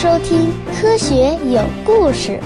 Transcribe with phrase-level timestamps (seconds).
[0.00, 2.38] 收听《科学有故事》。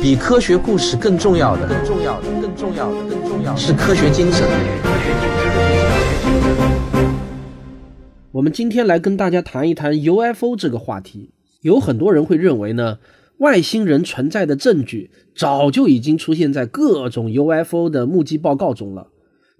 [0.00, 4.48] 比科学故事更重要的，更重要的，更重要的，更重要的是科学精神。
[8.32, 11.34] 我们今天来跟大家谈一谈 UFO 这个话题。
[11.60, 12.96] 有很多人会认为呢，
[13.40, 19.08] 外星人存在的证据早就已经出现在各种 UFO 的目击报告中了，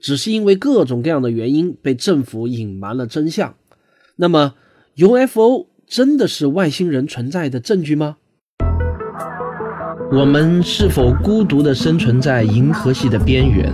[0.00, 3.56] 只是因为各种各样的原因被政府隐瞒了真相。
[4.16, 4.54] 那么
[4.96, 8.18] ，UFO 真的是外星人存在的证据吗？
[10.12, 13.72] 我们是否孤独地生存在银河系的边缘？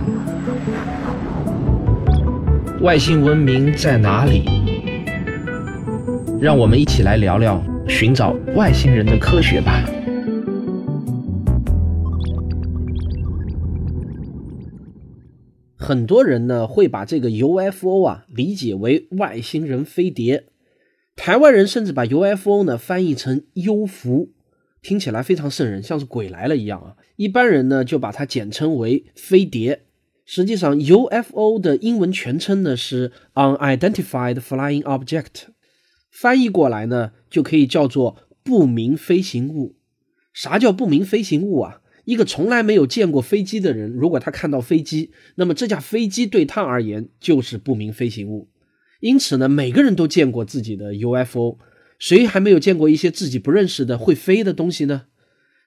[2.81, 4.43] 外星文明在哪里？
[6.39, 9.83] 让我们一起来聊聊寻找外星人的科学吧。
[15.75, 20.45] 很多人呢会把这个 UFO 啊理解为外星人飞碟，
[21.15, 24.31] 台湾人甚至把 UFO 呢翻译成幽浮。
[24.81, 26.95] 听起来非常瘆人，像是鬼来了一样啊！
[27.15, 29.85] 一般人呢就把它简称为飞碟。
[30.25, 35.47] 实际上，UFO 的英文全称呢是 Unidentified Flying Object，
[36.11, 39.75] 翻译过来呢就可以叫做不明飞行物。
[40.33, 41.81] 啥叫不明飞行物啊？
[42.03, 48.49] 一个从来没有见过飞机的人，如果他看到飞机，那么这架飞机对他而言就是不明飞行物。
[48.99, 51.57] 因此呢，每个人都见过自己的 UFO。
[51.97, 55.03] 谁还没有见过一些自己不认识的会飞的东西呢？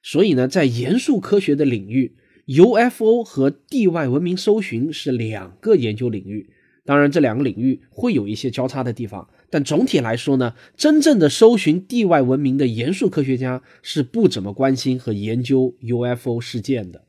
[0.02, 6.50] 所以呢，在严肃科学的领域，UFO 和地外文明搜寻是两个研究领域。
[6.84, 17.04] 当然，这两个领域会有一些交叉的地方，但总体来说呢，真正的搜寻地外文明的严肃科学家是不怎么关心和研究 UFO 事件的。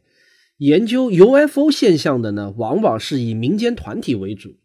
[0.57, 4.55] 研究 UFO 现象的呢，往往是以民间团体为主。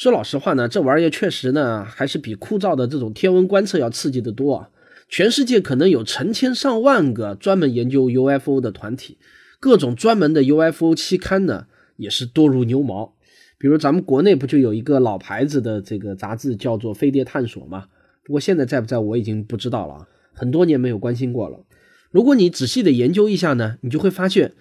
[0.00, 4.70] 说老实话呢，这玩意儿确实呢，还是比枯燥的这种天文观测要刺激的多啊！
[5.08, 9.18] 全世界可能有成千上万个专门研究 UFO 的团体，
[9.58, 13.16] 各种专门的 UFO 期刊呢，也是多如牛毛。
[13.58, 17.86] 比如咱们国内不就有一个老牌子的这个杂志叫做《飞碟探索》吗？
[18.22, 21.64] 不过现在在不在我已经不知道了，很多年没有关心过了。
[22.12, 24.52] 如果你仔细的研究一下呢，你就会发现，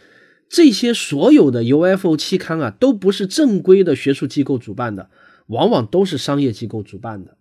[0.50, 5.12] 这些所有的 UFO 期刊啊，都不是正规的学术机构主办的。
[5.48, 7.38] 往往都是商业机构主办的，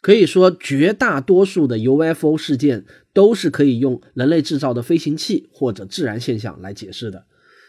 [0.00, 7.24] 可以说绝大多数的 UFO 事件都是可以用人类制造的飞行器或者自然现象来解释的。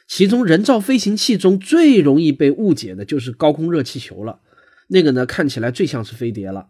[0.07, 4.39] 其中，人造飞行器中最容易被误解的就是高空热气球了，
[4.87, 6.67] 那个呢看起来最像是飞碟了。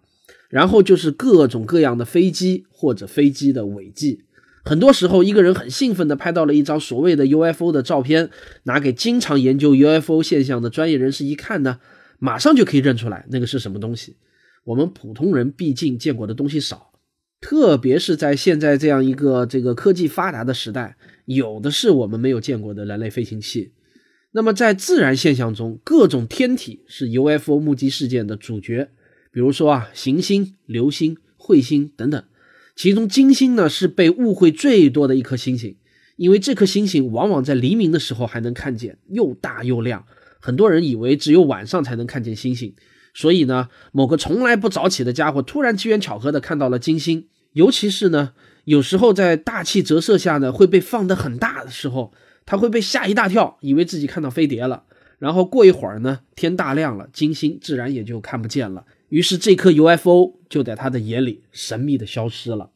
[0.50, 4.24] 然后就是各种各样的飞机或者飞机的尾迹。
[4.64, 8.30] 很多时候，一个人很兴奋地拍到了一张所谓的 UFO 的照片，
[8.64, 11.80] 拿给经常研究 UFO 现象的专业人士一看呢。
[12.20, 14.16] 马上就可以认出来那个是什么东西。
[14.64, 16.92] 我们普通人毕竟见过的东西少，
[17.40, 23.72] 特别是在现在这样一个这个科技发达的时代，有的是我们没有见过的人类飞行器。
[24.32, 28.90] 那么在自然现象中，各种天体是 UFO 目击事件的主角，
[29.32, 32.24] 比如说啊，行星、流星、彗星等等。
[32.76, 35.78] 其中金星呢是被误会最多的一颗星星，
[36.18, 40.06] 因为这颗星星往往在黎明的时候还能看见，又大又亮。
[40.40, 42.74] 很多人以为只有晚上才能看见星星，
[43.14, 47.28] 所以呢，某个从来不早起的家伙突然机缘巧合的看到了金星。
[47.54, 48.34] 尤其是呢，
[48.66, 52.14] 有时候在大气折射下呢，会被放得很大的时候，
[52.46, 54.84] 他会被吓一大跳，以为自己看到飞碟了。
[55.18, 58.86] 然后过一会儿呢，天大亮了，金星自然也就看不见了。
[59.10, 62.70] 于是这颗 UFO 就在他的眼里神秘的消失了。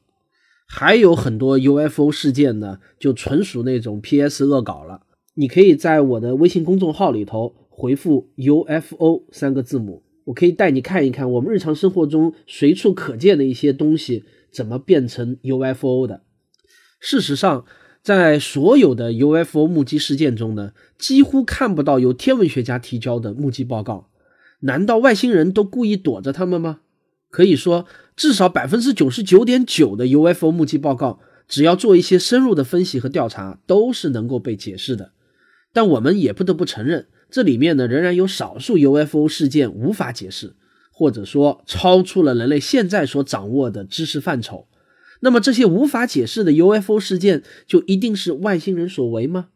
[0.66, 5.02] 还有很多 UFO 事件呢，就纯属那种 PS 恶搞了。
[5.34, 16.24] 你可以在我的微信公众号里头回复 UFO 三个字母，我可以带你看一看我们日常生活中随处可见的一些东西怎么变成 UFO 的。
[17.00, 17.66] 事实上，
[18.04, 24.10] 在所有的 UFO 目击事件中呢，几乎看不到有天文学家提交的目击报告。
[24.62, 26.82] 难道外星人都故意躲着他们吗？
[27.30, 27.86] 可以说，
[28.18, 35.14] 至少百分之九十九点九的 UFO 目击报告，只要做一些深入的分析和调查，都是能够被解释的。
[35.74, 40.56] 但我们也不得不承认，这里面呢仍然有少数 UFO 事件无法解释，
[40.92, 44.68] 或者说超出了人类现在所掌握的知识范畴。
[45.22, 49.50] 那么这些无法解释的 UFO 事件就一定是外星人所为吗？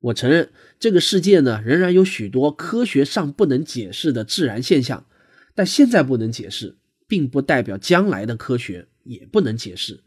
[0.00, 0.50] 我承认
[0.80, 5.06] 这个世界呢仍然有许多科学上不能解释的自然现象，
[5.54, 6.76] 但现在不能解释，
[7.06, 10.00] 并不代表将来的科学也不能解释。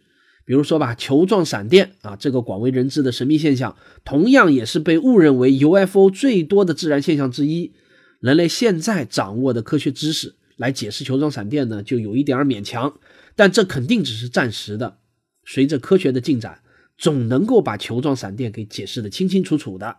[0.45, 7.73] 比如说吧，球状闪电啊，这个广为人知的神秘现象，同样也是被误认为 UFO 最多的自然现象之一。
[8.19, 12.99] 人类现在掌握的科学知识来解释球状闪电呢，就有一点儿勉强，
[13.35, 14.99] 但这肯定只是暂时的。
[15.43, 16.61] 随着科学的进展，
[16.97, 19.97] 总能够把球状闪电给解释的清清楚楚的。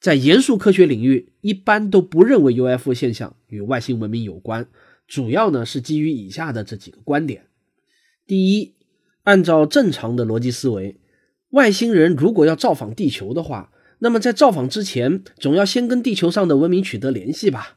[0.00, 4.68] 在严肃科学领域，一般都不认为 UFO 现象与外星文明有关，
[5.08, 7.46] 主要呢是基于以下的这几个观点：
[8.26, 8.75] 第一，
[9.26, 11.00] 按照正常的逻辑思维，
[11.50, 17.76] 外星人如果要造访地球的话，那么在造访之前，总要先跟地球上的文明取得联系吧？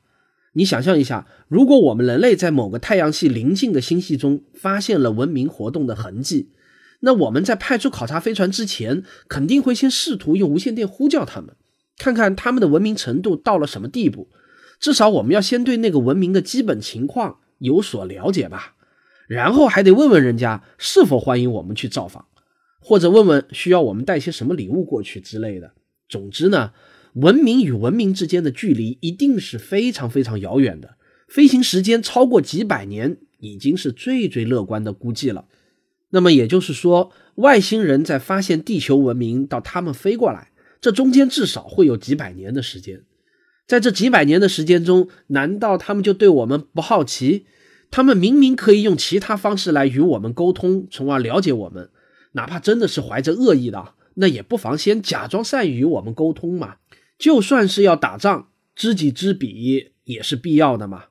[0.54, 6.52] 你想象一下，如果我们人类在某个太阳系邻近的星系中发现了文明活动的痕迹，
[7.00, 11.56] 那我们在派出考察飞船之前，肯定会先试图用无线电呼叫他们。
[11.98, 14.30] 看看他们的文明程度到了什么地步，
[14.80, 18.76] 至少我们要先对那个文明的基本情况有所了解吧，
[19.30, 22.26] 然后还得问问人家是否欢迎我们去造访，
[22.82, 25.74] 或者问问需要我们带些什么礼物过去之类的。
[26.10, 26.74] 总之呢，
[27.14, 30.96] 文明与文明之间的距离一定是非常非常遥远的，
[31.28, 35.46] 飞行时间超过几百年已经是最最乐观的估计了。
[36.10, 40.50] 那么也就是说，外星人在发现地球文明到他们飞过来。
[40.82, 43.04] 这中间至少会有几百年的时间，
[43.68, 47.46] 在这几百年的时间中，难道他们就对我们不好奇？
[47.92, 51.90] 他们明明可以用其他方式来与我们沟通，从而了解我们，
[52.34, 56.76] 哪怕真的是怀着恶意的，那也不妨先假装善于与我们沟通嘛。
[57.18, 61.06] 就算是要打仗，知己知彼也是必要的嘛。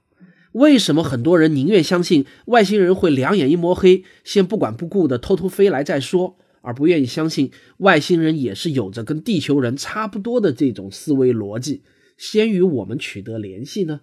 [0.52, 6.36] 为什么很多人宁愿相信外星人会两眼一抹黑，先不管不顾的偷偷飞来再说？
[6.60, 11.82] 而不愿意相信外星人也是有着跟地球人差不多的这种思维逻辑，
[12.16, 14.00] 先与我们取得联系呢？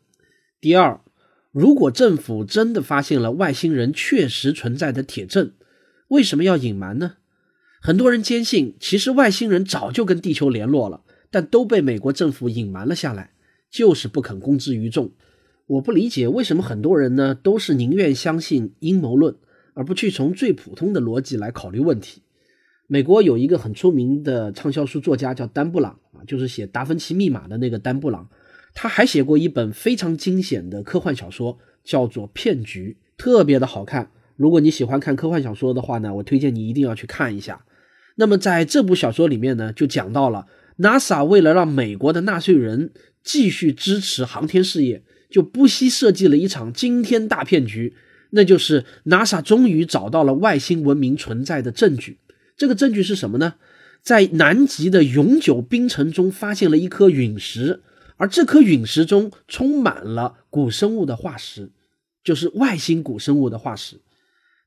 [0.62, 1.02] 第二，
[1.56, 5.54] 如果政府真的发现了外星人确实存在的铁证，
[6.10, 7.14] 为什么要隐瞒呢？
[7.82, 13.32] 很多人坚信，其实外星人早就跟地球联络了，但都被美国政府隐瞒了下来，
[13.72, 15.14] 就是不肯公之于众。
[15.68, 19.34] 我不理解为什么很多人呢都是宁愿相信阴谋论，
[19.76, 22.22] 而不去从最普通的逻辑来考虑问题。
[22.88, 28.30] 美国有一个很出名的畅销书作家叫丹布朗啊，就是写《达芬奇密码》的那个丹布朗。
[28.76, 34.12] 他还写过一本非常惊险的科幻小说，叫做《骗局》，特别的好看。
[34.36, 37.66] 如果你喜欢看科幻小说的话呢，我推荐你一定要去看一下。
[38.18, 40.46] 那么在这部小说里面呢，就讲到了
[40.80, 42.92] NASA 为了让美国的纳税人
[43.24, 47.96] 继续支持航天事业，就不惜设计了一场惊天大骗局，
[48.32, 52.18] 那就是 NASA 终于找到了外星文明存在的证据。
[52.58, 53.56] 这个证据是什么呢？
[54.02, 57.82] 在南极的永久冰层中发现了一颗陨石，
[58.18, 61.72] 而这颗陨石中充满了古生物的化石，
[62.24, 64.02] 就是外星古生物的化石。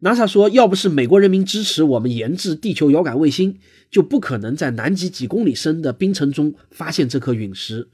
[0.00, 3.58] NASA 说，要不是美国人民支持我们研制地球遥感卫星，
[3.90, 7.88] 就不可能在南极几公里深的冰层中发现这颗陨石。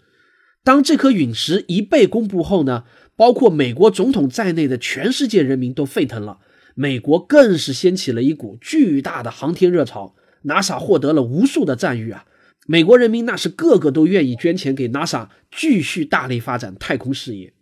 [0.63, 2.85] 当这颗陨石一被公布后呢，
[3.17, 6.41] 包括美国总统在内的全世界人民都沸腾了。
[6.75, 10.15] 美国更是掀起了一股巨大的航天热潮
[10.45, 12.27] ，NASA 获得了无数的赞誉啊！
[12.67, 17.53] 美国人民那是个个都愿意捐钱给 NASA，继续大力发展太空事业。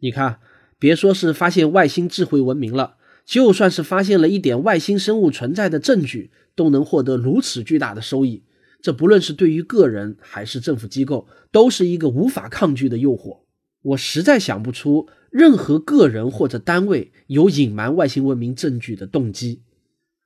[0.00, 0.38] 你看，
[0.78, 8.42] 别说是发现外星智慧文明了，就算是发现了一点外星生物存在的证据，都能获得如此巨大的收益。
[8.80, 13.38] 这不论是对于个人还是政府机构，都是一个无法抗拒的诱惑。
[13.82, 15.08] 我实在想不出。
[15.30, 19.62] 任何个人或者单位有隐瞒外星文明证据的动机。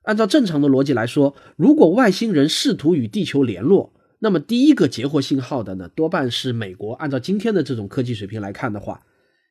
[0.01, 6.93] 按照正常的逻辑来说，如果外星人试图与地球联络，那么第一个截获信号的呢，多半是美国。
[6.95, 9.01] 按照今天的这种科技水平来看的话，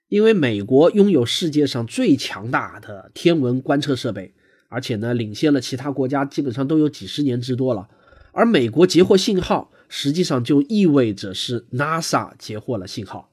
[0.09, 4.35] 因为美国拥有世界上最强大的天文观测设备，
[4.69, 7.89] 而且呢，领先了其他国家，基本上都有几十年之多了。
[8.33, 13.31] 而美国截获信号，实际上就意味着是 NASA 截获了信号。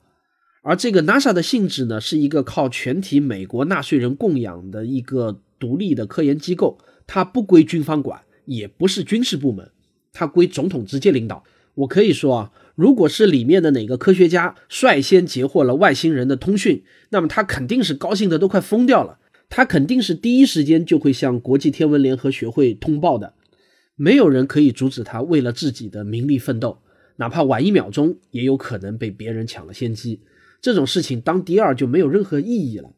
[0.61, 9.69] 而这个 NASA 的性质呢，是一个靠全体美国纳税人供养的一个独立的科研机构，它不归军方管，也不是军事部门，
[10.13, 11.43] 它归总统直接领导。
[11.75, 19.17] 我可以说啊，如果是里面的哪个科学家率先截获了外星人的通讯，那么他肯定是高兴的都快疯掉了，
[19.49, 23.33] 他肯定是第一时间就会向国际天文联合学会通报的，
[23.95, 26.77] 没有人可以阻止他为了自己的名利奋斗，
[27.15, 30.21] 哪怕晚一秒钟，也有可能被别人抢了先机。
[30.61, 32.91] 这种事情当第二就没有任何意义了，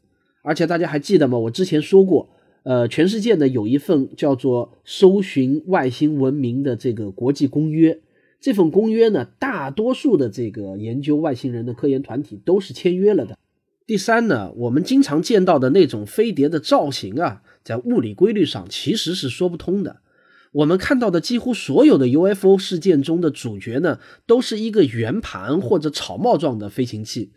[0.44, 1.38] 而且大家还记得吗？
[1.38, 2.35] 我之前说过，
[2.66, 8.02] 呃，全世界呢有一份叫做《搜寻外星文明》的这个国际公约，
[8.42, 13.38] 这份公约呢，大多数的这个研究外星人的科研团体都是签约了的。
[13.86, 19.98] 第三呢，我们经常见到的那种飞碟的造型啊，在物理规律上其实是说不通的。
[20.52, 27.32] 我们看到的几乎所有的 UFO 事件中的主角呢，都是一个圆盘或者草帽状的飞行器。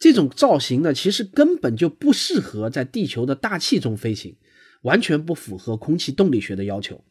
[0.00, 4.34] 这种造型呢，其实根本就不适合在地球的大气中飞行，
[4.82, 7.02] 完全不符合空气动力学的要求。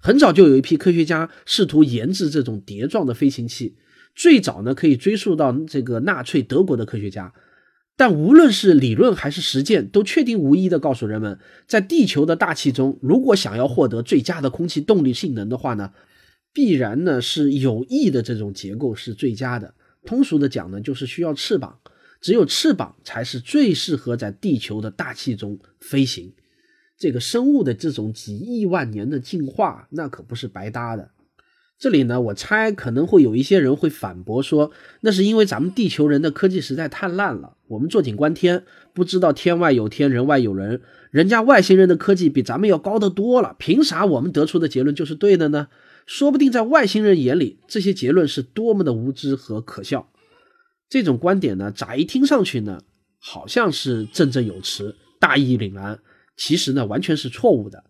[0.00, 3.76] 很早就有一批科学家试图研制这种碟状的飞行器，
[4.14, 7.34] 最早呢可以追溯到这个纳粹德国的科学家。
[7.96, 15.92] 但无论是理论还是实践，都确定无疑地告诉人们，在地球的大气中，如果想要获得最佳的空气动力性能的话呢，
[16.52, 19.74] 必然呢是有翼的这种结构是最佳的。
[20.04, 21.78] 通俗的讲呢，就是需要翅膀，
[22.20, 26.32] 只有翅膀才是最适合在地球的大气中飞行。
[26.98, 31.10] 这个生物的这种几亿万年的进化，那可不是白搭的。
[31.78, 34.70] 这里呢，我猜可能会有一些人会反驳说，
[35.02, 45.68] 那是因为咱们地球人的科技实在太烂了，我们坐井观天，不知道天外有天，人外有人，人家外星人的科技比咱们要高得多了，凭啥我们得出的结论就是对的呢？
[46.06, 50.10] 说不定在外星人眼里，这些结论是多么的无知和可笑。
[50.88, 52.80] 这种观点呢，乍一听上去呢，
[53.18, 55.98] 好像是振振有词、大义凛然，
[56.36, 57.84] 其实呢，完全是错误的。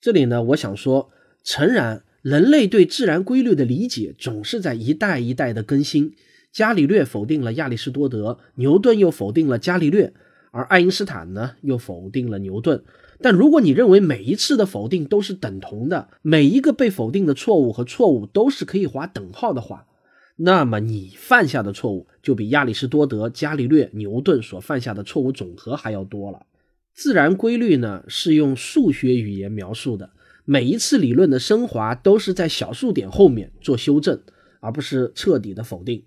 [0.00, 1.10] 这里呢，我想说，
[1.42, 2.02] 诚然。
[2.22, 6.12] 人类对自然规律的理解总是在一代一代的更新。
[6.50, 10.12] 伽利略否定了亚里士多德，牛顿又否定了伽利略，
[10.50, 12.82] 而爱因斯坦呢又否定了牛顿。
[13.20, 19.86] 但如果你认为每一次的否定都是等同的，每一个被否定的错误和错误都是可以划等号的话，
[20.34, 26.44] 那么你犯下的错误就比亚里士多德、伽利略、牛顿所犯下的错误总和还要多了。
[26.96, 30.10] 自然规律呢是用数学语言描述的。
[30.46, 34.18] 每一次理论的升华都是在小数点后面做修正，
[34.60, 36.02] 而不是彻底的否定。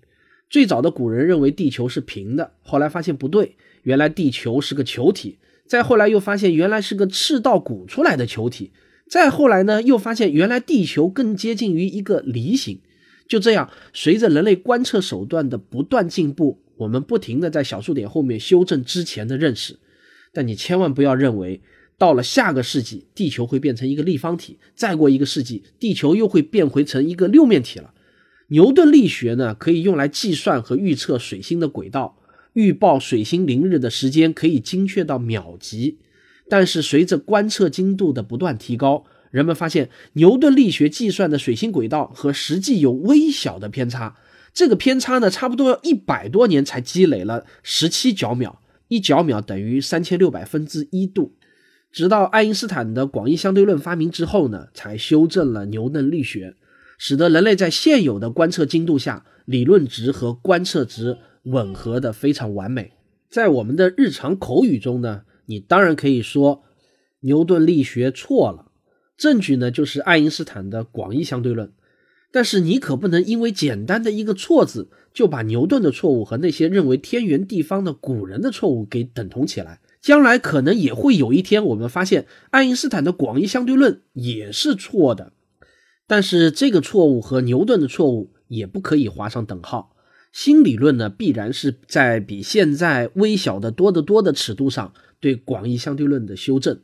[0.50, 3.54] 最早的古人认为地球是平的，后来发现不对，
[3.84, 5.38] 原来地球是个球体。
[5.64, 8.72] 再后来又发现原来是个赤道鼓出来的球体。
[9.08, 12.80] 再后来呢，又发现原来地球更接近于一个梨形。
[13.28, 19.78] 就这样，随着人类观测手段的不断进步，我们不停的在小数点后面修正之前的认识。
[20.32, 21.60] 但你千万不要认为。
[21.98, 27.92] 到了下个世纪，地球会变成一个立方体；再过一个世纪，地球又会变回成一个六面体了。
[28.48, 32.16] 牛顿力学呢，可以用来计算和预测水星的轨道，
[32.54, 35.98] 预报水星凌日的时间可以精确到秒级。
[36.48, 44.16] 但是随着观测精度的不断提高，人们发现牛顿力学计算的水星轨道和实际有微小的偏差。
[44.54, 51.34] 这个偏差呢，差不多要一百多年才积累了十七角秒，一角秒等于三千六百分之一度。
[51.90, 56.54] 直到爱因斯坦的广义相对论发明之后呢，才修正了牛顿力学，
[56.98, 62.92] 使得人类在现有的观测精度下，理论值和观测值吻合的非常完美。
[63.28, 66.62] 在我们的日常口语中呢，你当然可以说
[67.20, 68.70] 牛顿力学错了，
[69.16, 71.72] 证据呢就是爱因斯坦的广义相对论。
[72.32, 79.80] 但是你可不能因为简单的一个错字，就把牛顿的错误和那些认为天圆地方的古人的错误给等同起来。
[80.00, 85.32] 将来可能也会有一天，我们发现爱因斯坦的广义相对论也是错的，
[86.06, 89.94] 但是这个错误和牛顿的错误也不可以划上等号。
[90.32, 96.78] 新理论呢，必然是在比现在微小的多得多的尺度上对广义相对论的修正。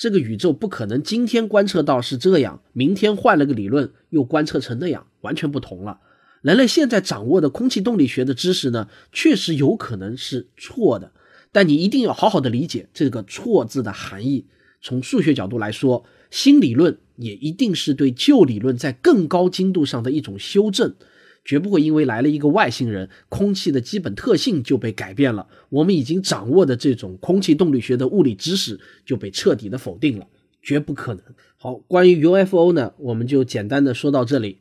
[0.00, 6.00] 这个宇宙不可能今天观测到是这样，明天换了个理论又观测成那样，完全不同了。
[6.40, 11.12] 人类现在掌握的空气动力学的知识呢，确实有可能是错的。
[11.52, 14.46] 但你一定要好好的理解这个“错”字的含义。
[14.80, 20.94] 从数学角度来说，新理论也一定是对旧理论在更高精度上的一种修正，
[21.44, 30.26] 绝不会因为来了一个外星人，空气的基本特性就被改变了，我们已经掌握的这种空气动力学的物理知识就被彻底的否定了，
[30.62, 31.22] 绝不可能。
[31.56, 34.58] 好，关于 UFO 呢，我们就简单的说到这里。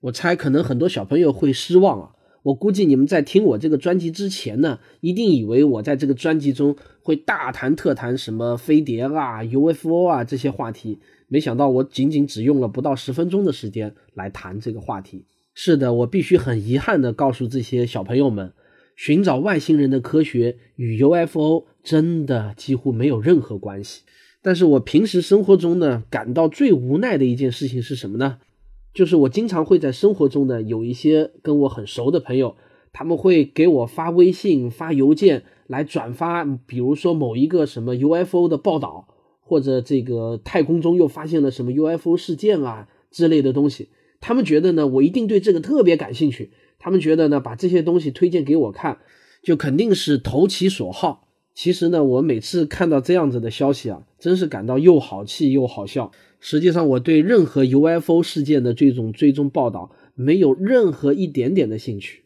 [0.00, 2.10] 我猜可能很多小朋友会失望啊。
[2.42, 15.26] 我估计你们在听我这个专辑之前呢，一定以为我在这个专辑中会大谈特谈什么飞碟啊、UFO 啊这些话题，没想到我仅仅只用了不到十分钟的时间来谈这个话题。
[15.62, 18.54] 是的，我必须很遗憾地告诉这些小朋友们，
[18.96, 24.00] 寻找外星人的科学与 UFO 真的几乎没有任何关系。
[24.40, 28.38] 但是我平时生活中呢，感到最无奈的一件事情是什么呢？
[28.94, 32.56] 就是我经常会在生活中呢，有一些跟我很熟的朋友，
[32.90, 39.08] 他们会给我发微信、发邮件来转发，比如说某一个什么 UFO 的报道，
[39.42, 43.90] 或者这个太空中又发现了什么 UFO 事件啊之类的东西。
[44.20, 46.50] 他们觉得呢，我一定对这个特别感兴趣。
[46.78, 48.98] 他们觉得呢，把这些东西推荐给我看，
[49.42, 51.28] 就肯定是投其所好。
[51.54, 56.10] 其实呢，我每次看到这样子的消息啊，真是感到又好气又好笑。
[56.38, 62.22] 实际上，我对任何 UFO 事件的这种追踪报道没有任何一点点的兴趣。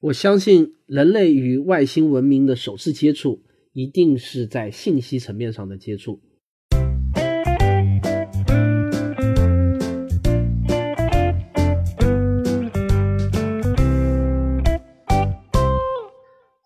[0.00, 6.20] 我相信，人类与外星文明的首次接触，一定是在信息层面上的接触。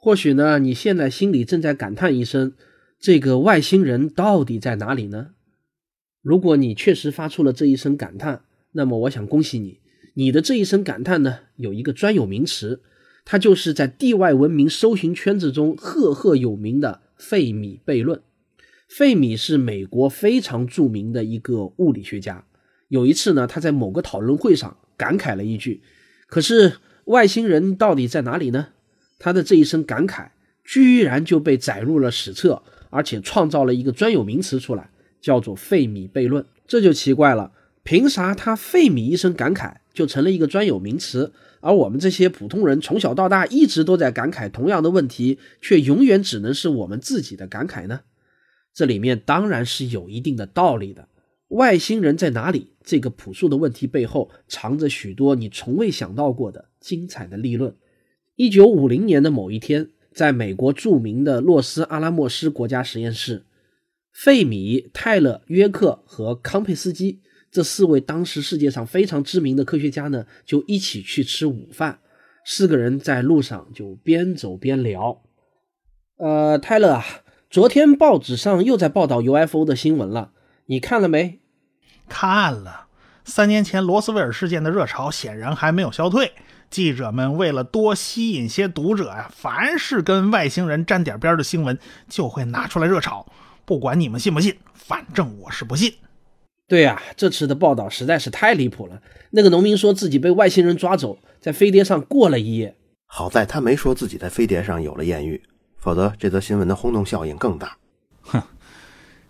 [0.05, 2.55] 或许呢，你现在心里正在感叹一声
[2.99, 5.29] ：“这个外星人到底在哪里呢？”
[6.23, 8.43] 如果你确实发出了这一声感叹，
[8.73, 9.79] 那么我想恭喜你，
[10.15, 12.83] 你的这一声感叹呢，有一个专有名词，
[13.25, 18.21] 它就是在地外文明搜寻圈子中赫赫有名的费米悖论。
[18.89, 22.45] 费米是美国非常著名的一个物理学家。
[22.89, 25.81] 有一次呢，他在某个讨论会上感慨了一句
[26.27, 28.67] ：“可是外星人到底在哪里呢？”
[29.23, 30.27] 他的这一声感慨
[30.65, 32.61] 居然就被载入了史册，
[32.91, 34.91] 而且创造了一个专有名词出来。
[35.21, 37.53] 叫做费米悖论，这就奇怪了，
[37.85, 48.01] 凭啥他费米一声感慨就成了一个专有名词，而我们这些普通人从小到大一直都在感慨同样的问题，却永远只能是我们自己的感慨呢？
[48.75, 51.07] 这里面当然是有一定的道理的。
[51.51, 52.73] 外星人在哪里？
[52.83, 57.77] 这个朴素的问题背后藏着许多你从未想到过的精彩的立论。
[58.35, 63.45] 一九五零年的某一天，在美国著名的洛斯阿拉莫斯国家实验室。
[64.11, 67.21] 费米、泰勒、约克和康佩斯基
[67.51, 71.99] 这四位当时世界上非常知名的科学家呢，就一起去吃午饭。
[72.45, 75.23] 四个人在路上就边走边聊。
[76.17, 77.05] 呃，泰勒啊，
[77.51, 80.33] 昨天报纸上又在报道 UFO 的新闻了，
[80.67, 81.41] 你看了没？
[82.09, 82.89] 看了。
[83.25, 86.33] 三年前罗斯威尔事件的热潮显然还没有消退，
[86.73, 93.31] 记者们为了多吸引些读者呀，凡是跟外星人沾点边的新闻就会拿出来热炒。
[93.67, 95.93] 不管你们信不信，反正我是不信。
[96.67, 99.03] 对呀，这次的报道实在是太离谱了。
[99.33, 102.75] 那个农民说自己被外星人抓走，在飞碟上过了一夜。
[103.07, 105.43] 好在他没说自己在飞碟上有了艳遇，
[105.77, 107.77] 否则这则新闻的轰动效应更大。
[108.23, 108.43] 哼，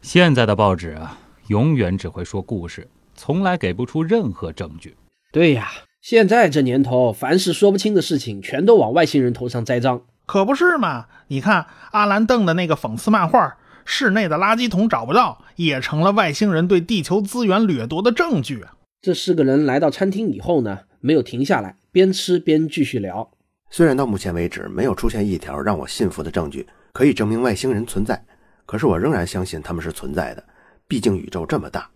[0.00, 1.18] 现在的报纸啊，
[1.48, 4.96] 永远只会说故事，从来给不出任何证据。
[5.32, 5.68] 对呀，
[6.02, 11.06] 现在这年头，凡是说不清的事情，全都往外星人头上栽赃，可不是嘛？
[11.28, 13.56] 你看阿兰邓的那个讽刺漫画。
[13.84, 18.74] 室内的垃圾桶找不到，也成了外星人对地球资源掠夺的证据啊！
[19.00, 23.30] 这四个人来到餐厅以后呢，没有停下来，边吃边继续聊。
[23.70, 28.24] 虽然到目前为止没有出现一条让我信服的证据可以证明外星人存在，
[28.66, 30.44] 可是我仍然相信他们是存在的。
[30.86, 31.90] 毕竟宇宙这么大。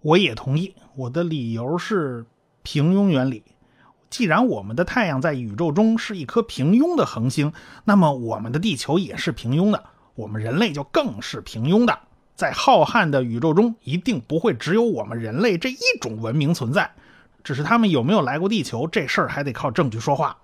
[0.00, 2.24] 我也同意，我的理由是
[2.62, 3.44] 平庸原理。
[4.10, 7.52] 既然我们的太阳在宇宙中是一颗平庸的恒星，
[7.84, 9.84] 那么我们的地球也是平庸的。
[10.14, 11.98] 我们人类就更是平庸的，
[12.34, 16.90] 在浩瀚的宇宙中，一定不会只有我们人类这一种文明存在。
[17.42, 20.36] 只是他们有没有来过地球，这事儿还得靠证据说话。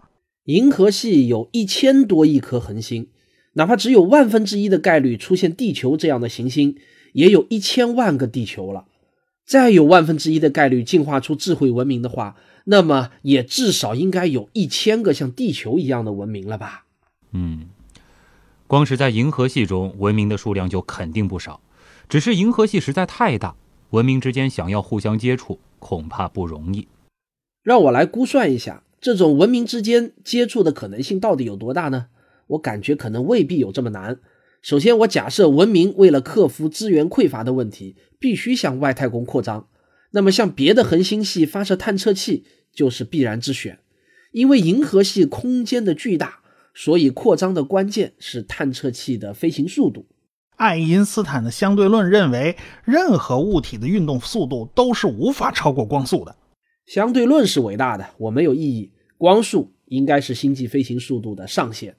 [0.44, 3.08] 银河系有一千多亿颗恒星，
[3.52, 6.76] 哪怕只有万分之一的概率出现地球这样的行星，
[7.12, 8.86] 也有一千万个地球了。
[9.48, 16.84] 再有万分之一的概率进化出智慧文明的话，那么也至少应该有一千个像地球一样的文明了吧？
[17.32, 17.70] 嗯。
[18.66, 21.62] 光是在银河系中，文明的数量就肯定不少。
[22.10, 23.56] 只是银河系实在太大，
[23.88, 26.86] 文明之间想要互相接触，恐怕不容易。
[27.62, 32.08] 让我来估算一下，这种文明之间接触的可能性到底有多大呢？
[32.48, 34.18] 我感觉可能未必有这么难。
[34.62, 39.68] 首先，我假设文明为了克服资源匮乏的问题，必须向外太空扩张，
[40.10, 43.78] 那么向别的恒星系发射探测器就是必然之选，
[44.32, 46.40] 因为银河系空间的巨大。
[46.74, 50.06] 所以，扩张的关键是探测器的飞行速度。
[50.54, 56.36] 爱因斯坦的相对论认为，任何物体的运动速度都是无法超过光速的。
[56.86, 58.92] 相对论是伟大的，我没有异议。
[59.16, 61.96] 光速应该是星际飞行速度的上限。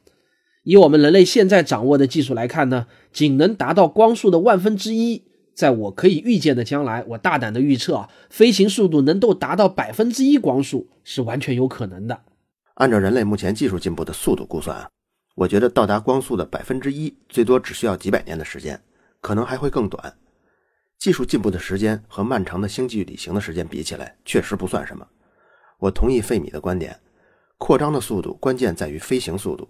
[0.69, 5.23] 以我们人类现在掌握的技术来看呢，仅能达到光速的万分之一。
[5.55, 12.21] 在我可以预见的将来，我大胆的预测啊，飞行速度能够达到百分之一光速是完全有可能的。
[12.75, 14.87] 按照人类目前技术进步的速度估算啊，
[15.33, 18.79] 我觉得到达光速的百分之一，最多只需要几百年的时间，
[19.21, 20.13] 可能还会更短。
[20.99, 25.07] 技术进步的时间和漫长的星际旅行的时间比起来，确实不算什么。
[25.79, 26.95] 我同意费米的观点，
[27.57, 29.67] 扩张的速度关键在于飞行速度，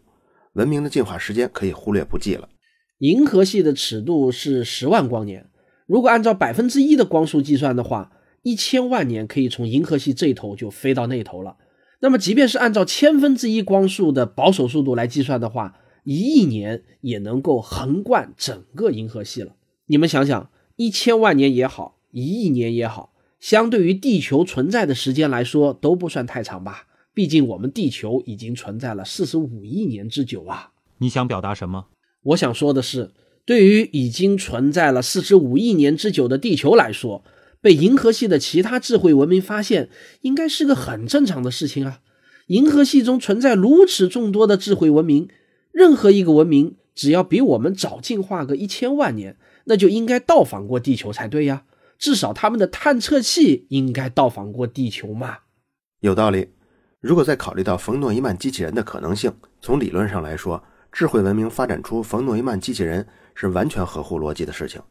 [0.60, 2.50] 文明的进化时间可以忽略不计了。
[2.98, 5.50] 银河系的尺度是十万光年，
[5.88, 8.12] 如果按照百分之一的光速计算的话，
[8.43, 11.56] 一千万年可以从银河系这头就飞到那头了。
[12.02, 19.56] 那么，即便是按照千分之一光速的保守速度来计算的话，一亿年也能够横贯整个银河系了。
[19.86, 26.88] 你们想想，一千万年也好，一亿年也好，相对于地球存在的时间来说，都不算太长吧？
[27.13, 30.72] 毕竟我们地球已经存在了四十五亿年之久啊！
[31.00, 31.88] 你想表达什么？
[32.24, 33.12] 我想说的是，
[33.45, 37.24] 对于已经存在了四十五亿年之久的地球来说。
[37.62, 39.89] 被银河系的其他智慧文明发现，
[40.22, 42.00] 应该是个很正常的事情啊！
[42.48, 45.28] 银河系中存在如此众多的智慧文明，
[45.74, 51.65] 任何一个文明只要比我们早进化个一千万年，那就应该到访过地球才对呀。
[51.98, 55.39] 至少他们的探测器应该到访过地球嘛。
[56.00, 56.48] 有道理。
[57.02, 64.82] 如果再考虑到冯诺依曼机器人的可能性，从理论上来说，智慧文明发展出冯诺依曼机器人是完全合乎逻辑的事情。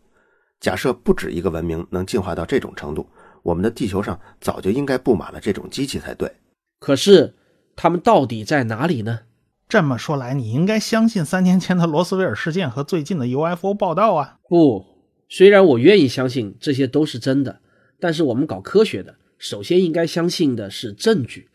[0.59, 3.07] 假设不止一个文明能进化到这种程度，
[3.43, 6.33] 我们的地球上早就应该布满了这种机器才对。
[6.81, 7.35] 可是，
[7.77, 9.21] 他们到底在哪里呢？
[9.69, 14.39] 这么说来，你应该相信三年前的罗斯威尔事件和最近的 UFO 报道啊？
[14.49, 14.83] 不，
[15.29, 17.61] 虽然我愿意相信这些都是真的，
[18.01, 21.51] 但是我们搞科学的，首先应该相信的是证据。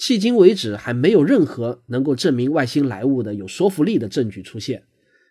[0.00, 4.84] 迄今为止，还没有任何能够证明外星来物的有说服力的证据出现。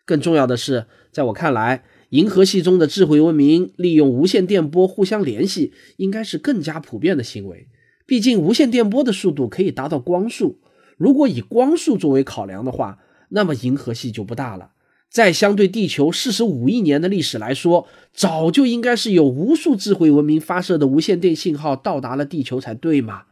[0.06, 7.68] 更重要的是，在我看来，银河系中的智慧文明利用无线电波互相联系，应该是更加普遍的行为。
[8.06, 10.60] 毕竟，无线电波的速度可以达到光速。
[10.98, 14.74] 如果以光速作为考量的话，那么银河系就不大了。
[15.10, 23.24] 在相对地球四十五亿年的历史来说，早就应该是有无数智慧文明发射的无线电信号到达了地球才对嘛？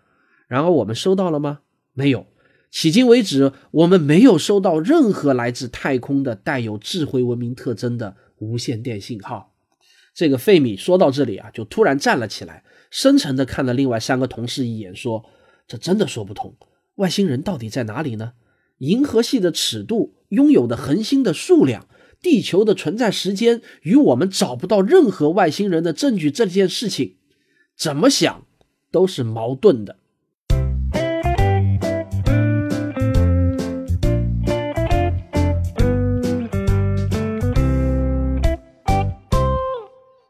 [0.48, 1.60] 然而我们收到了吗？
[1.94, 2.26] 没有。
[2.72, 9.54] 迄今为止，我们没有收到任何来自太空的带有智慧文明特征的无线电信号。
[10.14, 15.24] 这个费米说到这里啊，就突然站了起来，深沉地看了另外三个同事一眼，说
[15.68, 16.56] ：“这真的说不通。
[16.96, 18.34] 外星人到底在哪里呢？
[18.80, 21.88] 银河系的尺度、拥有的恒星的数量、
[22.22, 27.16] 地球的存在时间，与我们找不到任何外星人的证据这件事情，
[27.78, 28.46] 怎么想
[28.92, 30.00] 都是矛盾的。”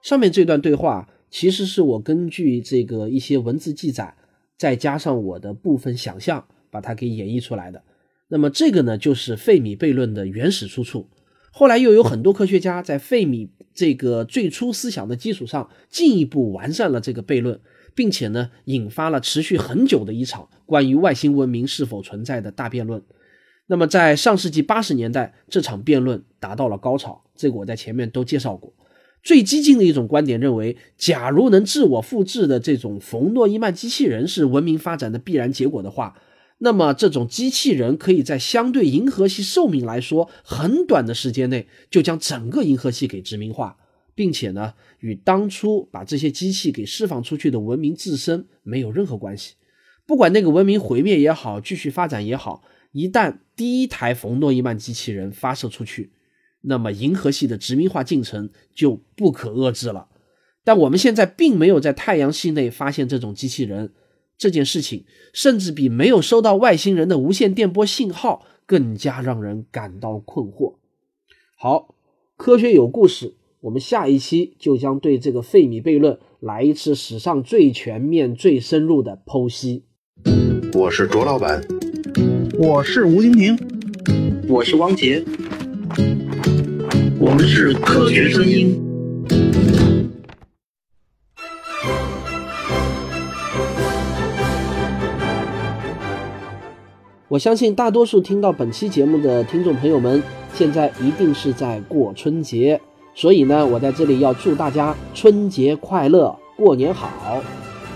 [0.08, 4.16] 上面这段对话其实是我根据这个一些文字记载，
[4.58, 7.84] 再加上我的部分想象，把它给演绎出来的。
[8.30, 11.10] 那么这个呢，就是费米悖论的原始出处。
[11.52, 17.60] 后来又有很多科学家在费米这个最初思想的基础上，进一步完善了这个悖论，
[17.94, 23.04] 并且呢，引发了持续很久的一场关于外星文明是否存在的大辩论。
[23.66, 27.26] 那么在上世纪八十年代，这场辩论达到了高潮。
[27.36, 28.74] 这个我在前面都介绍过。
[29.28, 36.16] 最激进的一种观点认为，假如能自我复制的这种冯诺依曼机器人是文明发展的必然结果的话，
[36.60, 43.76] 那么这种机器人可以在相对银河系寿命来说很短的时间内，就将整个银河系给殖民化，
[44.16, 49.56] 并且呢，与当初把这些机器给释放出去的文明自身没有任何关系。
[50.06, 52.64] 不管那个文明毁灭也好，继续发展也好，
[52.94, 56.12] 一旦第一台冯诺依曼机器人发射出去。
[56.70, 60.10] 那么银河系的殖民化进程就不可遏制了，
[60.66, 63.94] 但我们现在并没有在太阳系内发现这种机器人，
[64.38, 70.76] 这件事情甚至比没有收到外星人的无线电波信号更加让人感到困惑。
[71.58, 71.96] 好，
[72.36, 79.86] 科学有故事，我们下一期就将对这个费米悖论来一次史上最全面、最深入的剖析。
[80.74, 81.66] 我是卓老板，
[82.60, 83.58] 我是吴京平，
[84.50, 85.24] 我是汪杰。
[87.30, 88.82] 我们是科学声音。
[97.28, 102.80] 我相信大多数听到本期节目的听众朋友们，现在一定是在过春节，
[103.14, 107.44] 所以呢，我在这里要祝大家春节快乐，过年好。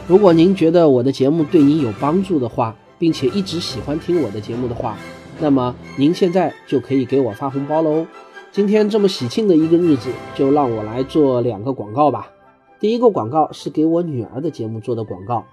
[0.09, 4.97] 如果您觉得我的节目对您有帮助的话，并且一直喜欢听我的节目的话，
[5.39, 8.05] 那么您现在就可以给我发红包喽。
[8.53, 12.33] 今天这么喜庆的一个日子，就让我来做两个广告吧。
[12.81, 15.45] 第一个广告是给我女儿的节目做的广告。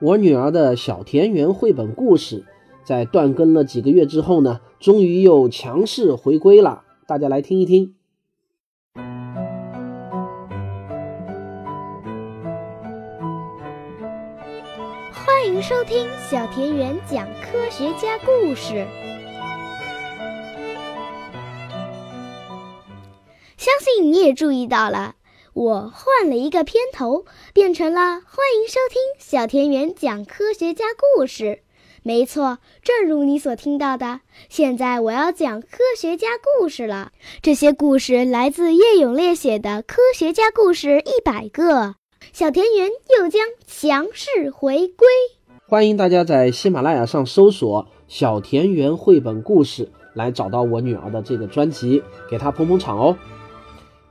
[0.00, 2.46] 我女儿的小田园绘本故事，
[2.84, 6.84] 在断更了几个月之后呢，终于又强势回归了。
[7.06, 7.96] 大家来听一听。
[15.12, 18.86] 欢迎收听小田园讲科学家故事。
[24.02, 25.14] 你也注意到了，
[25.54, 30.86] 我换了一个片头，变成了“欢迎收听小田园讲科学家
[31.16, 31.60] 故事”。
[32.02, 37.12] 没错，正如你所听到的，现在我要讲科学家故事了。
[37.40, 41.62] 这些故事来自叶永烈写的《科学家故事一百个》，
[42.32, 45.06] 小田园又将强势回归。
[45.68, 53.16] 欢迎大家在喜马拉雅上搜索“小田园绘本故事”，来找到我女儿的这个专辑，给她捧捧场哦。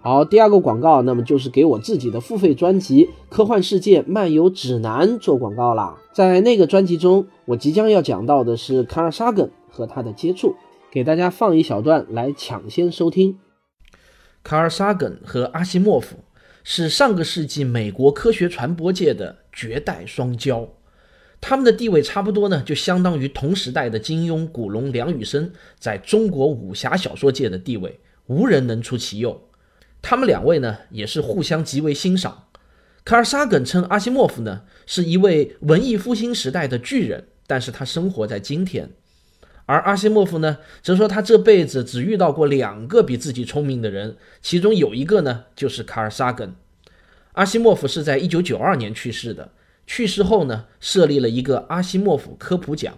[0.04, 5.96] 好，第二个广告，那么就是给我自己的付费专辑《科幻世界漫游指南》做广告啦。
[6.12, 10.56] 在那个专辑中，我即将要讲到的是卡尔·沙根和他的接触，
[10.92, 13.38] 给大家放一小段来抢先收听。
[14.42, 16.16] 卡尔·萨根和阿西莫夫
[16.64, 20.68] 是上个世纪美国科学传播界的绝代双骄，
[21.40, 29.40] 他们的地位差不多呢，就相当于同时代的金庸、古龙、梁羽生在中国武侠小说界的地位，无人能出其右。
[30.02, 32.48] 他们两位呢，也是互相极为欣赏。
[33.04, 38.90] 卡尔·萨根称阿西莫夫呢是一位文艺复兴时代的巨人，但是他生活在今天；
[39.66, 46.54] 而阿西莫夫呢，则说他这辈子只遇到过两个比自己聪明的人，其中有一个呢就是卡尔·萨根。
[47.34, 49.52] 阿西莫夫是在1992年去世的，
[49.88, 52.98] 去世后呢，设立了一个阿西莫夫科普奖，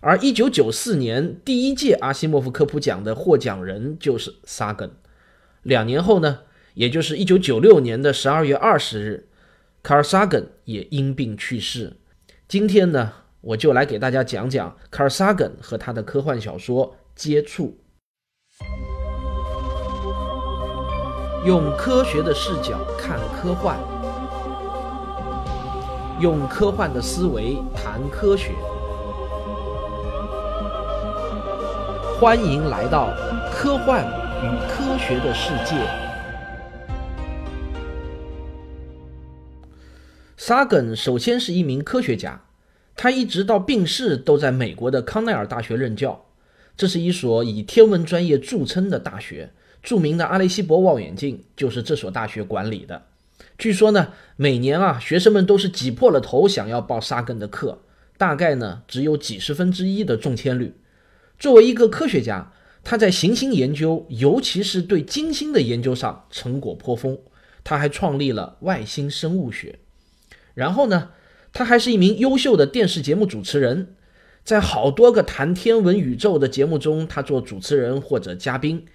[0.00, 4.90] 而1994年第一届阿西莫夫科普奖的获奖人就是萨根。
[5.62, 6.40] 两年后呢？
[6.74, 9.28] 也就是一九九六年的十二月二十日，
[9.82, 11.96] 卡尔·萨根也因病去世。
[12.48, 17.76] 今天呢，我就来给大家讲讲卡尔·萨根和他的科幻小说《接触》，
[21.46, 23.76] 用科学的视角看科幻，
[26.20, 28.52] 用科幻的思维谈科学。
[32.18, 33.12] 欢迎来到
[33.52, 34.04] 科幻
[34.42, 35.76] 与科学的世界。
[40.38, 42.42] 萨根首先是一名科学家，
[42.96, 46.24] 他一直到病逝都在美国的康奈尔大学任教。
[46.74, 49.50] 这是一所以天文专业著称的大学，
[49.82, 53.02] 著名的阿雷西博望远镜就是这所大学管理的。
[53.58, 57.82] 据说呢，每年啊，学生们都是挤破了头想要报沙根的课，
[58.16, 60.74] 大概呢只有几十分之一的中签率。
[61.38, 67.18] 作为一个科学家，他在行星研究，尤其是对金星的研究上成果颇丰。
[67.62, 69.78] 他还创立了外星生物学。
[70.54, 71.10] 然后呢，
[71.52, 73.94] 他还是一名优秀的电视节目主持人，
[74.42, 78.86] 在好多个谈天文宇宙的节目中，他做主持人或者嘉宾。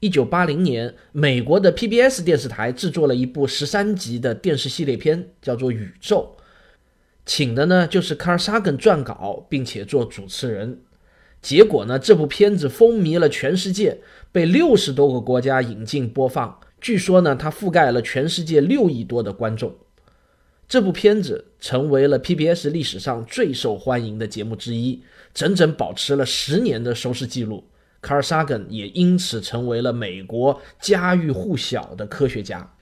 [0.00, 6.36] 一九八零年，美国的 PBS 电视台制作了一部十三集的电视系列片，叫做《宇宙》，
[7.24, 10.80] 请的呢就是卡尔·萨根撰稿，并且做主持人。
[11.42, 13.98] 结果呢，这部片子风靡了全世界，
[14.30, 16.60] 被六十多个国家引进播放。
[16.80, 19.74] 据说呢，它覆盖了全世界六亿多的观众。
[20.68, 25.02] 这部片子成为了 PBS 历史上最受欢迎的节目之一，
[25.34, 27.64] 整整保持了十年的收视记录。
[28.00, 32.72] 卡尔·萨根也因此成为了美国家喻户晓的科学家。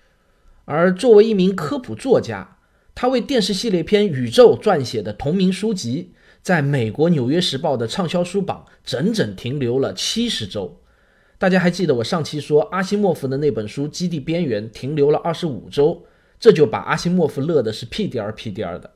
[0.65, 2.59] 而作为一名科普作家，
[2.95, 10.81] 他为电视系列片《宇宙》撰写的同名书籍，在美国《纽约时报》的畅销书榜整整停留了七十周。
[11.39, 16.05] 大家还记得我上期说阿西莫夫的那本书《基地边缘》停留了二十五周？
[16.41, 18.89] 这就把阿西莫夫乐的是屁颠儿屁颠儿的。《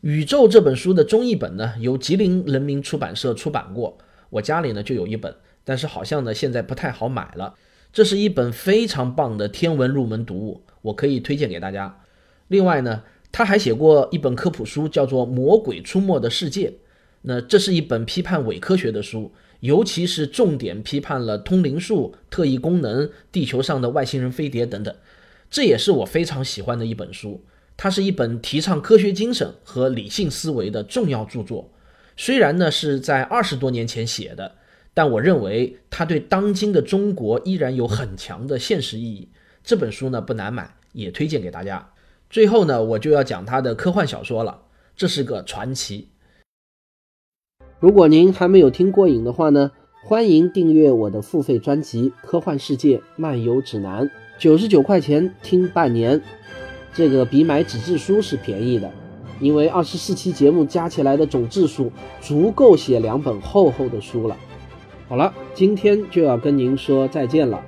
[0.00, 3.98] 宇宙》这本书的中译本呢，由吉林人民出版社出版过，
[4.30, 7.54] 我家里呢就有一本，但是好像呢现在不太好买了。
[7.92, 12.02] 这是一本非常棒的天文入门读物，我可以推荐给大家。
[12.48, 16.68] 另外呢，他还写过一本科普书，叫做《魔鬼出没的世界》，
[17.28, 24.94] 那这是一本批判伪科学的书，尤其是重点批判了通灵术、特异功能、地球上的外星人飞碟等等。
[25.50, 27.44] 这也是我非常喜欢的一本书，
[27.76, 31.72] 它是一本提倡科学精神和理性思维的重要著作。
[32.16, 34.54] 虽然呢是在二十多年前写的，
[34.94, 39.28] 但我认为它对当今的中国依然有很强的现实意义。
[39.64, 41.90] 这本书呢不难买，也推荐给大家。
[42.30, 44.62] 最后呢，我就要讲他的科幻小说了，
[44.96, 46.10] 这是个传奇。
[47.78, 49.70] 如果您还没有听过瘾的话呢，
[50.02, 54.06] 欢迎订阅我的付费专辑《科幻世界漫游指南》。
[54.38, 56.22] 九十九块钱听半年，
[56.94, 58.90] 这个比买纸质书是便宜的，
[59.40, 64.34] 因为二十四期节目加起来的总字数足够写两本厚厚的书了。
[65.06, 67.62] 好了，今天就要跟您说再见了。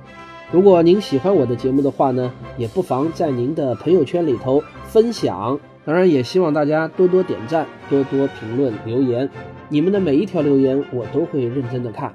[0.51, 5.59] 如果您喜欢我的节目的话呢，也不妨在您的朋友圈里头分享。
[5.85, 9.29] 当然，也希望大家多多点赞、多多评论、留言。
[9.69, 12.13] 你们的每一条留言我都会认真的看。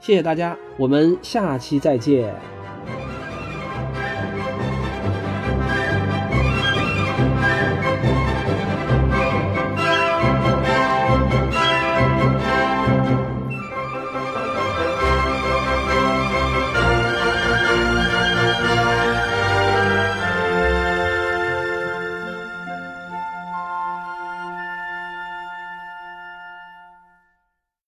[0.00, 2.34] 谢谢大家，我们下期再见。